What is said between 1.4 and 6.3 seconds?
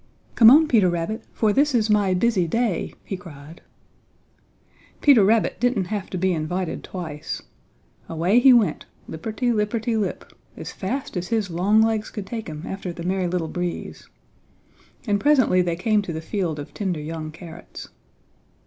this is my busy day!" he cried. Peter Rabbit didn't have to